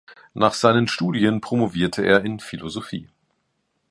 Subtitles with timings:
[0.33, 3.07] Nach seinen Studien promovierte er in Philosophie.